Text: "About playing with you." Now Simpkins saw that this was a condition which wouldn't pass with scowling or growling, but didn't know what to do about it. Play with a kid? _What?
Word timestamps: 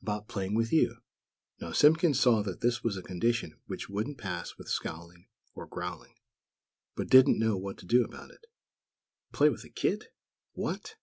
"About 0.00 0.28
playing 0.28 0.54
with 0.54 0.72
you." 0.72 0.98
Now 1.60 1.72
Simpkins 1.72 2.20
saw 2.20 2.42
that 2.44 2.60
this 2.60 2.84
was 2.84 2.96
a 2.96 3.02
condition 3.02 3.58
which 3.66 3.88
wouldn't 3.88 4.18
pass 4.18 4.56
with 4.56 4.68
scowling 4.68 5.26
or 5.52 5.66
growling, 5.66 6.14
but 6.94 7.10
didn't 7.10 7.40
know 7.40 7.56
what 7.56 7.76
to 7.78 7.84
do 7.84 8.04
about 8.04 8.30
it. 8.30 8.46
Play 9.32 9.48
with 9.48 9.64
a 9.64 9.68
kid? 9.68 10.10
_What? 10.56 10.94